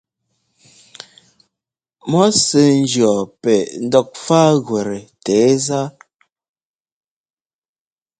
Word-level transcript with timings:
Mɔ̌ 2.09 2.25
sɛ́ 2.45 2.67
njíɔ 2.81 3.13
pɛ 3.41 3.55
ndɔkfágutɛ 3.85 4.97
tɛ̌zá. 5.25 5.81